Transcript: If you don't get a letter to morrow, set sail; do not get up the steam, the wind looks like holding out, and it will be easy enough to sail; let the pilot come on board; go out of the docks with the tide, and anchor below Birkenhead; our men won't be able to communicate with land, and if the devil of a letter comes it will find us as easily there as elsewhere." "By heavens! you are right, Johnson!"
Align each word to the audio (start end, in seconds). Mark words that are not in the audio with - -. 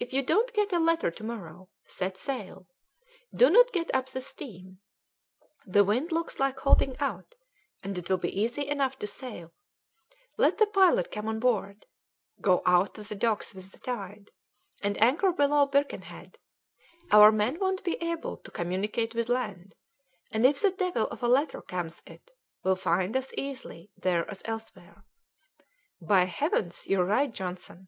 If 0.00 0.12
you 0.12 0.24
don't 0.24 0.52
get 0.54 0.72
a 0.72 0.80
letter 0.80 1.08
to 1.12 1.22
morrow, 1.22 1.68
set 1.86 2.16
sail; 2.18 2.66
do 3.32 3.48
not 3.48 3.70
get 3.70 3.94
up 3.94 4.08
the 4.08 4.20
steam, 4.20 4.80
the 5.64 5.84
wind 5.84 6.10
looks 6.10 6.40
like 6.40 6.58
holding 6.58 6.98
out, 6.98 7.36
and 7.84 7.96
it 7.96 8.10
will 8.10 8.16
be 8.18 8.36
easy 8.40 8.66
enough 8.66 8.98
to 8.98 9.06
sail; 9.06 9.52
let 10.36 10.58
the 10.58 10.66
pilot 10.66 11.12
come 11.12 11.28
on 11.28 11.38
board; 11.38 11.86
go 12.40 12.60
out 12.66 12.98
of 12.98 13.06
the 13.06 13.14
docks 13.14 13.54
with 13.54 13.70
the 13.70 13.78
tide, 13.78 14.32
and 14.82 15.00
anchor 15.00 15.30
below 15.30 15.64
Birkenhead; 15.64 16.38
our 17.12 17.30
men 17.30 17.60
won't 17.60 17.84
be 17.84 17.94
able 18.02 18.36
to 18.38 18.50
communicate 18.50 19.14
with 19.14 19.28
land, 19.28 19.76
and 20.32 20.44
if 20.44 20.60
the 20.60 20.72
devil 20.72 21.06
of 21.06 21.22
a 21.22 21.28
letter 21.28 21.62
comes 21.62 22.02
it 22.04 22.32
will 22.64 22.74
find 22.74 23.16
us 23.16 23.26
as 23.26 23.34
easily 23.38 23.92
there 23.96 24.28
as 24.28 24.42
elsewhere." 24.46 25.04
"By 26.00 26.24
heavens! 26.24 26.88
you 26.88 27.00
are 27.00 27.04
right, 27.04 27.32
Johnson!" 27.32 27.84